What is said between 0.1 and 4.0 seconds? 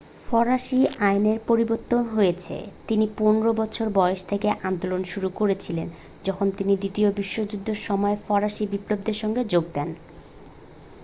ফরাসি আইনে পরিবর্তন হয়েছে তিনি 15 বছর